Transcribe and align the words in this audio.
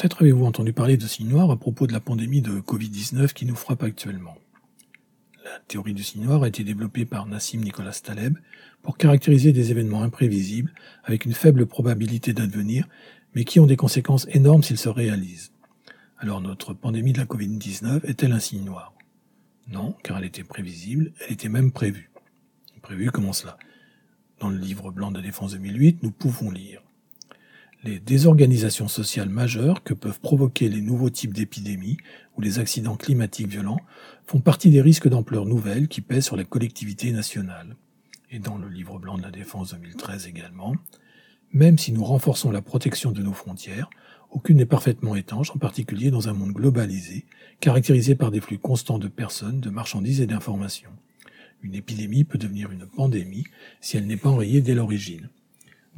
Peut-être 0.00 0.22
avez-vous 0.22 0.46
entendu 0.46 0.72
parler 0.72 0.96
de 0.96 1.06
signe 1.06 1.28
noir 1.28 1.50
à 1.50 1.58
propos 1.58 1.86
de 1.86 1.92
la 1.92 2.00
pandémie 2.00 2.40
de 2.40 2.58
Covid-19 2.58 3.34
qui 3.34 3.44
nous 3.44 3.54
frappe 3.54 3.82
actuellement. 3.82 4.34
La 5.44 5.58
théorie 5.68 5.92
du 5.92 6.02
signe 6.02 6.24
noir 6.24 6.42
a 6.42 6.48
été 6.48 6.64
développée 6.64 7.04
par 7.04 7.26
Nassim 7.26 7.60
Nicolas 7.60 8.00
Taleb 8.02 8.38
pour 8.80 8.96
caractériser 8.96 9.52
des 9.52 9.72
événements 9.72 10.02
imprévisibles 10.02 10.72
avec 11.04 11.26
une 11.26 11.34
faible 11.34 11.66
probabilité 11.66 12.32
d'advenir, 12.32 12.88
mais 13.34 13.44
qui 13.44 13.60
ont 13.60 13.66
des 13.66 13.76
conséquences 13.76 14.26
énormes 14.30 14.62
s'ils 14.62 14.78
se 14.78 14.88
réalisent. 14.88 15.52
Alors 16.16 16.40
notre 16.40 16.72
pandémie 16.72 17.12
de 17.12 17.18
la 17.18 17.26
Covid-19 17.26 18.06
est-elle 18.06 18.32
un 18.32 18.40
signe 18.40 18.64
noir? 18.64 18.94
Non, 19.68 19.94
car 20.02 20.16
elle 20.16 20.24
était 20.24 20.44
prévisible, 20.44 21.12
elle 21.26 21.34
était 21.34 21.50
même 21.50 21.72
prévue. 21.72 22.10
Prévue 22.80 23.10
comment 23.10 23.34
cela? 23.34 23.58
Dans 24.38 24.48
le 24.48 24.56
livre 24.56 24.92
blanc 24.92 25.10
de 25.10 25.20
défense 25.20 25.52
2008, 25.52 26.02
nous 26.02 26.10
pouvons 26.10 26.50
lire 26.50 26.80
les 27.82 27.98
désorganisations 27.98 28.88
sociales 28.88 29.30
majeures 29.30 29.82
que 29.82 29.94
peuvent 29.94 30.20
provoquer 30.20 30.68
les 30.68 30.82
nouveaux 30.82 31.08
types 31.08 31.32
d'épidémies 31.32 31.96
ou 32.36 32.42
les 32.42 32.58
accidents 32.58 32.96
climatiques 32.96 33.48
violents 33.48 33.80
font 34.26 34.40
partie 34.40 34.70
des 34.70 34.82
risques 34.82 35.08
d'ampleur 35.08 35.46
nouvelle 35.46 35.88
qui 35.88 36.02
pèsent 36.02 36.26
sur 36.26 36.36
la 36.36 36.44
collectivité 36.44 37.10
nationale. 37.12 37.76
Et 38.30 38.38
dans 38.38 38.58
le 38.58 38.68
livre 38.68 38.98
blanc 38.98 39.16
de 39.16 39.22
la 39.22 39.30
défense 39.30 39.72
2013 39.72 40.26
également, 40.26 40.74
même 41.52 41.78
si 41.78 41.92
nous 41.92 42.04
renforçons 42.04 42.50
la 42.50 42.62
protection 42.62 43.12
de 43.12 43.22
nos 43.22 43.32
frontières, 43.32 43.88
aucune 44.30 44.58
n'est 44.58 44.66
parfaitement 44.66 45.16
étanche, 45.16 45.50
en 45.50 45.58
particulier 45.58 46.10
dans 46.10 46.28
un 46.28 46.34
monde 46.34 46.52
globalisé, 46.52 47.24
caractérisé 47.58 48.14
par 48.14 48.30
des 48.30 48.40
flux 48.40 48.58
constants 48.58 48.98
de 48.98 49.08
personnes, 49.08 49.60
de 49.60 49.70
marchandises 49.70 50.20
et 50.20 50.26
d'informations. 50.26 50.92
Une 51.62 51.74
épidémie 51.74 52.24
peut 52.24 52.38
devenir 52.38 52.70
une 52.70 52.86
pandémie 52.86 53.44
si 53.80 53.96
elle 53.96 54.06
n'est 54.06 54.16
pas 54.16 54.28
enrayée 54.28 54.60
dès 54.60 54.74
l'origine. 54.74 55.28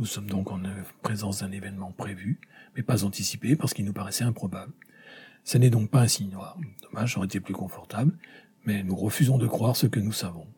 Nous 0.02 0.06
sommes 0.06 0.26
donc 0.26 0.50
en 0.50 0.60
présence 1.00 1.42
d'un 1.42 1.52
événement 1.52 1.92
prévu, 1.92 2.40
mais 2.74 2.82
pas 2.82 3.04
anticipé 3.04 3.54
parce 3.54 3.72
qu'il 3.72 3.84
nous 3.84 3.92
paraissait 3.92 4.24
improbable. 4.24 4.72
Ce 5.44 5.58
n'est 5.58 5.70
donc 5.70 5.90
pas 5.90 6.00
un 6.00 6.08
signe 6.08 6.32
noir. 6.32 6.58
Dommage, 6.82 7.12
j'aurais 7.12 7.26
été 7.26 7.38
plus 7.38 7.54
confortable, 7.54 8.18
mais 8.64 8.82
nous 8.82 8.96
refusons 8.96 9.38
de 9.38 9.46
croire 9.46 9.76
ce 9.76 9.86
que 9.86 10.00
nous 10.00 10.10
savons. 10.10 10.48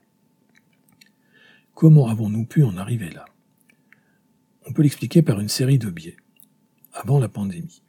Comment 1.74 2.06
avons-nous 2.06 2.46
pu 2.46 2.64
en 2.64 2.78
arriver 2.78 3.10
là? 3.10 3.26
On 4.64 4.72
peut 4.72 4.80
l'expliquer 4.80 5.20
par 5.20 5.38
une 5.38 5.50
série 5.50 5.78
de 5.78 5.90
biais. 5.90 6.16
Avant 6.94 7.18
la 7.18 7.28
pandémie, 7.28 7.82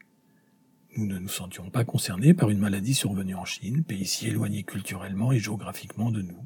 nous 0.98 1.06
ne 1.06 1.20
nous 1.20 1.30
sentions 1.30 1.70
pas 1.70 1.86
concernés 1.86 2.34
par 2.34 2.50
une 2.50 2.60
maladie 2.60 2.96
survenue 2.96 3.36
en 3.36 3.46
Chine, 3.46 3.86
pays 3.86 4.06
si 4.06 4.28
éloigné 4.28 4.64
culturellement 4.64 5.32
et 5.32 5.40
géographiquement 5.40 6.12
de 6.12 6.22
nous. 6.22 6.46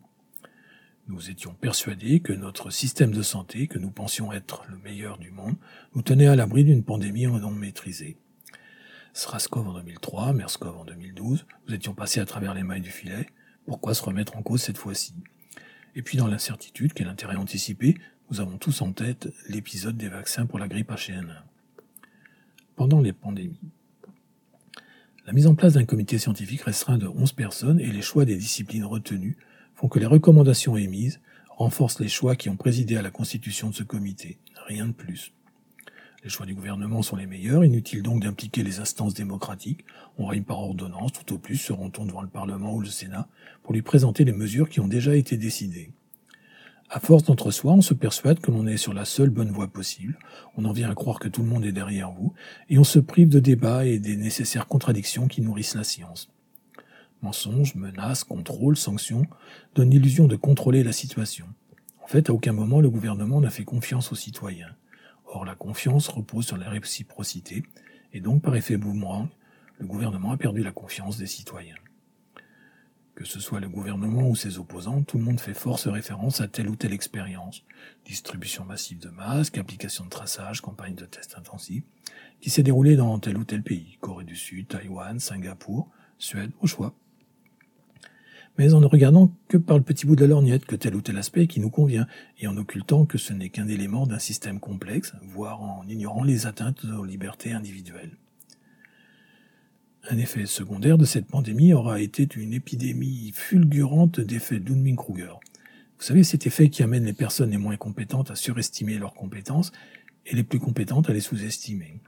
Nous 1.09 1.31
étions 1.31 1.55
persuadés 1.55 2.19
que 2.19 2.33
notre 2.33 2.69
système 2.69 3.11
de 3.11 3.23
santé, 3.23 3.65
que 3.65 3.79
nous 3.79 3.89
pensions 3.89 4.31
être 4.31 4.63
le 4.69 4.77
meilleur 4.77 5.17
du 5.17 5.31
monde, 5.31 5.55
nous 5.95 6.03
tenait 6.03 6.27
à 6.27 6.35
l'abri 6.35 6.63
d'une 6.63 6.83
pandémie 6.83 7.25
non 7.25 7.49
maîtrisée. 7.49 8.15
Sraskov 9.13 9.67
en 9.67 9.73
2003, 9.73 10.33
Merskov 10.33 10.77
en 10.77 10.85
2012, 10.85 11.47
nous 11.67 11.73
étions 11.73 11.95
passés 11.95 12.19
à 12.19 12.27
travers 12.27 12.53
les 12.53 12.61
mailles 12.61 12.81
du 12.81 12.91
filet. 12.91 13.25
Pourquoi 13.65 13.95
se 13.95 14.03
remettre 14.03 14.37
en 14.37 14.43
cause 14.43 14.61
cette 14.61 14.77
fois-ci? 14.77 15.15
Et 15.95 16.03
puis 16.03 16.15
dans 16.15 16.27
l'incertitude, 16.27 16.93
quel 16.93 17.07
intérêt 17.07 17.37
anticiper, 17.37 17.97
nous 18.29 18.39
avons 18.39 18.59
tous 18.59 18.83
en 18.83 18.93
tête 18.93 19.33
l'épisode 19.47 19.97
des 19.97 20.09
vaccins 20.09 20.45
pour 20.45 20.59
la 20.59 20.67
grippe 20.67 20.91
H1N1. 20.91 21.41
Pendant 22.75 23.01
les 23.01 23.13
pandémies, 23.13 23.71
la 25.25 25.33
mise 25.33 25.47
en 25.47 25.55
place 25.55 25.73
d'un 25.73 25.85
comité 25.85 26.19
scientifique 26.19 26.61
restreint 26.61 26.99
de 26.99 27.07
11 27.07 27.33
personnes 27.33 27.79
et 27.79 27.91
les 27.91 28.03
choix 28.03 28.25
des 28.25 28.35
disciplines 28.35 28.85
retenues 28.85 29.37
font 29.79 29.87
que 29.87 29.99
les 29.99 30.05
recommandations 30.05 30.75
émises 30.75 31.21
renforcent 31.47 32.01
les 32.01 32.09
choix 32.09 32.35
qui 32.35 32.49
ont 32.49 32.57
présidé 32.57 32.97
à 32.97 33.01
la 33.01 33.11
constitution 33.11 33.69
de 33.69 33.75
ce 33.75 33.83
comité. 33.83 34.37
Rien 34.67 34.87
de 34.87 34.91
plus. 34.91 35.31
Les 36.21 36.29
choix 36.29 36.45
du 36.45 36.53
gouvernement 36.53 37.01
sont 37.01 37.15
les 37.15 37.25
meilleurs, 37.25 37.63
inutile 37.63 38.03
donc 38.03 38.21
d'impliquer 38.21 38.61
les 38.61 38.81
instances 38.81 39.13
démocratiques. 39.13 39.85
On 40.17 40.25
règne 40.25 40.43
par 40.43 40.59
ordonnance, 40.59 41.13
tout 41.13 41.33
au 41.33 41.37
plus 41.37 41.55
seront-on 41.55 42.03
devant 42.03 42.21
le 42.21 42.27
Parlement 42.27 42.73
ou 42.73 42.81
le 42.81 42.89
Sénat 42.89 43.29
pour 43.63 43.71
lui 43.71 43.81
présenter 43.81 44.25
les 44.25 44.33
mesures 44.33 44.67
qui 44.67 44.81
ont 44.81 44.87
déjà 44.89 45.15
été 45.15 45.37
décidées. 45.37 45.93
À 46.89 46.99
force 46.99 47.23
d'entre-soi, 47.23 47.71
on 47.71 47.81
se 47.81 47.93
persuade 47.93 48.41
que 48.41 48.51
l'on 48.51 48.67
est 48.67 48.75
sur 48.75 48.93
la 48.93 49.05
seule 49.05 49.29
bonne 49.29 49.51
voie 49.51 49.69
possible, 49.69 50.19
on 50.57 50.65
en 50.65 50.73
vient 50.73 50.91
à 50.91 50.95
croire 50.95 51.19
que 51.19 51.29
tout 51.29 51.41
le 51.41 51.47
monde 51.47 51.63
est 51.63 51.71
derrière 51.71 52.11
vous, 52.11 52.33
et 52.69 52.77
on 52.79 52.83
se 52.83 52.99
prive 52.99 53.29
de 53.29 53.39
débats 53.39 53.85
et 53.85 53.99
des 53.99 54.17
nécessaires 54.17 54.67
contradictions 54.67 55.29
qui 55.29 55.41
nourrissent 55.41 55.75
la 55.75 55.85
science. 55.85 56.29
Mensonges, 57.21 57.75
menaces, 57.75 58.23
contrôles, 58.23 58.77
sanctions 58.77 59.25
donnent 59.75 59.89
l'illusion 59.89 60.27
de 60.27 60.37
contrôler 60.37 60.83
la 60.83 60.93
situation. 60.93 61.47
En 62.01 62.07
fait, 62.07 62.29
à 62.29 62.33
aucun 62.33 62.53
moment 62.53 62.79
le 62.79 62.89
gouvernement 62.89 63.41
n'a 63.41 63.49
fait 63.49 63.65
confiance 63.65 64.11
aux 64.11 64.15
citoyens. 64.15 64.75
Or, 65.25 65.45
la 65.45 65.55
confiance 65.55 66.07
repose 66.07 66.47
sur 66.47 66.57
la 66.57 66.69
réciprocité, 66.69 67.63
et 68.13 68.21
donc 68.21 68.41
par 68.41 68.55
effet 68.55 68.77
boomerang, 68.77 69.27
le 69.77 69.85
gouvernement 69.85 70.31
a 70.31 70.37
perdu 70.37 70.63
la 70.63 70.71
confiance 70.71 71.17
des 71.17 71.27
citoyens. 71.27 71.75
Que 73.15 73.25
ce 73.25 73.41
soit 73.41 73.59
le 73.59 73.67
gouvernement 73.67 74.29
ou 74.29 74.35
ses 74.35 74.59
opposants, 74.59 75.03
tout 75.03 75.17
le 75.17 75.25
monde 75.25 75.41
fait 75.41 75.53
force 75.53 75.87
référence 75.87 76.39
à 76.39 76.47
telle 76.47 76.69
ou 76.69 76.77
telle 76.77 76.93
expérience. 76.93 77.65
Distribution 78.05 78.63
massive 78.63 78.99
de 78.99 79.09
masques, 79.09 79.57
application 79.57 80.05
de 80.05 80.09
traçage, 80.09 80.61
campagne 80.61 80.95
de 80.95 81.05
tests 81.05 81.37
intensifs, 81.37 81.83
qui 82.39 82.49
s'est 82.49 82.63
déroulée 82.63 82.95
dans 82.95 83.19
tel 83.19 83.37
ou 83.37 83.43
tel 83.43 83.61
pays, 83.61 83.97
Corée 83.99 84.23
du 84.23 84.37
Sud, 84.37 84.69
Taïwan, 84.69 85.19
Singapour, 85.19 85.89
Suède, 86.17 86.51
au 86.61 86.67
choix 86.67 86.95
mais 88.59 88.73
en 88.73 88.81
ne 88.81 88.85
regardant 88.85 89.33
que 89.47 89.55
par 89.55 89.77
le 89.77 89.83
petit 89.83 90.05
bout 90.05 90.17
de 90.17 90.21
la 90.21 90.27
lorgnette 90.27 90.65
que 90.65 90.75
tel 90.75 90.93
ou 90.93 90.99
tel 90.99 91.17
aspect 91.17 91.47
qui 91.47 91.61
nous 91.61 91.69
convient, 91.69 92.07
et 92.39 92.47
en 92.47 92.57
occultant 92.57 93.05
que 93.05 93.17
ce 93.17 93.31
n'est 93.31 93.47
qu'un 93.47 93.69
élément 93.69 94.05
d'un 94.05 94.19
système 94.19 94.59
complexe, 94.59 95.13
voire 95.23 95.61
en 95.61 95.87
ignorant 95.87 96.25
les 96.25 96.45
atteintes 96.45 96.83
aux 96.83 97.05
libertés 97.05 97.53
individuelles. 97.53 98.17
Un 100.09 100.17
effet 100.17 100.45
secondaire 100.45 100.97
de 100.97 101.05
cette 101.05 101.27
pandémie 101.27 101.71
aura 101.71 102.01
été 102.01 102.27
une 102.35 102.53
épidémie 102.53 103.31
fulgurante 103.33 104.19
d'effets 104.19 104.59
Dunning-Kruger. 104.59 105.35
Vous 105.97 106.05
savez, 106.05 106.25
cet 106.25 106.45
effet 106.45 106.69
qui 106.69 106.83
amène 106.83 107.05
les 107.05 107.13
personnes 107.13 107.51
les 107.51 107.57
moins 107.57 107.77
compétentes 107.77 108.29
à 108.29 108.35
surestimer 108.35 108.97
leurs 108.97 109.13
compétences 109.13 109.71
et 110.25 110.35
les 110.35 110.43
plus 110.43 110.59
compétentes 110.59 111.09
à 111.09 111.13
les 111.13 111.21
sous-estimer. 111.21 112.01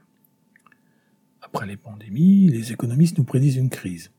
Après 1.40 1.66
les 1.66 1.78
pandémies, 1.78 2.48
les 2.48 2.72
économistes 2.72 3.16
nous 3.16 3.24
prédisent 3.24 3.56
une 3.56 3.70
crise. 3.70 4.10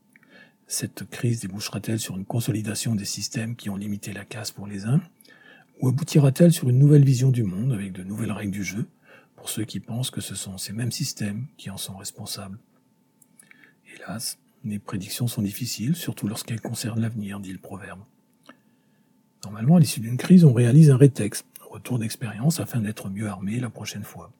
Cette 0.66 1.08
crise 1.10 1.40
débouchera-t-elle 1.40 2.00
sur 2.00 2.16
une 2.16 2.24
consolidation 2.24 2.94
des 2.94 3.04
systèmes 3.04 3.54
qui 3.54 3.68
ont 3.68 3.76
limité 3.76 4.12
la 4.12 4.24
casse 4.24 4.50
pour 4.50 4.66
les 4.66 4.86
uns 4.86 5.02
Ou 5.80 5.88
aboutira-t-elle 5.88 6.52
sur 6.52 6.70
une 6.70 6.78
nouvelle 6.78 7.04
vision 7.04 7.30
du 7.30 7.42
monde 7.42 7.72
avec 7.72 7.92
de 7.92 8.02
nouvelles 8.02 8.32
règles 8.32 8.52
du 8.52 8.64
jeu 8.64 8.86
pour 9.36 9.50
ceux 9.50 9.64
qui 9.64 9.78
pensent 9.78 10.10
que 10.10 10.22
ce 10.22 10.34
sont 10.34 10.56
ces 10.56 10.72
mêmes 10.72 10.92
systèmes 10.92 11.46
qui 11.58 11.68
en 11.68 11.76
sont 11.76 11.96
responsables? 11.96 12.58
Hélas, 13.94 14.38
les 14.64 14.78
prédictions 14.78 15.26
sont 15.26 15.42
difficiles, 15.42 15.94
surtout 15.94 16.26
lorsqu'elles 16.26 16.62
concernent 16.62 17.02
l'avenir, 17.02 17.40
dit 17.40 17.52
le 17.52 17.58
proverbe. 17.58 18.00
Normalement, 19.44 19.76
à 19.76 19.80
l'issue 19.80 20.00
d'une 20.00 20.16
crise, 20.16 20.44
on 20.44 20.54
réalise 20.54 20.90
un 20.90 20.96
rétexte, 20.96 21.44
un 21.60 21.70
retour 21.70 21.98
d'expérience 21.98 22.60
afin 22.60 22.80
d'être 22.80 23.10
mieux 23.10 23.28
armé 23.28 23.60
la 23.60 23.68
prochaine 23.68 24.04
fois. 24.04 24.32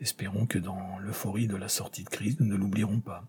Espérons 0.00 0.44
que 0.44 0.58
dans 0.58 0.98
l'euphorie 0.98 1.46
de 1.46 1.56
la 1.56 1.68
sortie 1.68 2.04
de 2.04 2.10
crise, 2.10 2.38
nous 2.38 2.46
ne 2.46 2.56
l'oublierons 2.56 3.00
pas. 3.00 3.26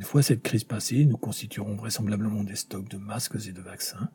Une 0.00 0.06
fois 0.06 0.22
cette 0.22 0.42
crise 0.42 0.64
passée, 0.64 1.04
nous 1.04 1.18
constituerons 1.18 1.76
vraisemblablement 1.76 2.42
des 2.42 2.56
stocks 2.56 2.88
de 2.88 2.96
masques 2.96 3.36
et 3.46 3.52
de 3.52 3.60
vaccins, 3.60 4.08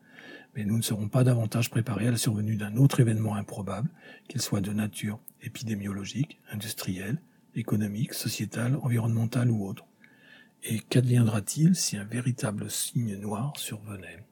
mais 0.56 0.64
nous 0.64 0.76
ne 0.76 0.82
serons 0.82 1.08
pas 1.08 1.22
davantage 1.22 1.70
préparés 1.70 2.08
à 2.08 2.10
la 2.10 2.16
survenue 2.16 2.56
d'un 2.56 2.76
autre 2.76 2.98
événement 2.98 3.36
improbable, 3.36 3.88
qu'il 4.26 4.40
soit 4.40 4.60
de 4.60 4.72
nature 4.72 5.20
épidémiologique, 5.42 6.40
industrielle, 6.50 7.22
économique, 7.54 8.14
sociétale, 8.14 8.76
environnementale 8.82 9.48
ou 9.48 9.64
autre. 9.64 9.86
Et 10.64 10.80
qu'adviendra-t-il 10.80 11.76
si 11.76 11.96
un 11.96 12.02
véritable 12.04 12.68
signe 12.68 13.14
noir 13.14 13.52
survenait? 13.56 14.24